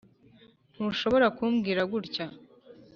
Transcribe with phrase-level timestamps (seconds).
[0.73, 2.25] ntushobora kumbwira gutya.